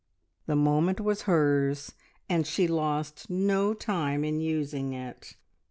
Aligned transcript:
The 0.47 0.55
moment 0.55 0.99
was 0.99 1.21
hers, 1.29 1.93
and 2.27 2.47
she 2.47 2.67
lost 2.67 3.29
no 3.29 3.75
time 3.75 4.23
in 4.25 4.39
using 4.41 4.93
it. 4.93 5.35